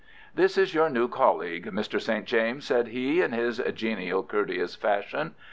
"This 0.33 0.57
is 0.57 0.73
your 0.73 0.89
new 0.89 1.07
colleague, 1.07 1.67
Mr. 1.69 2.01
St. 2.01 2.25
James," 2.25 2.65
said 2.65 2.87
he, 2.87 3.21
in 3.21 3.33
his 3.33 3.61
genial, 3.75 4.23
courteous 4.23 4.73
fashion. 4.73 5.35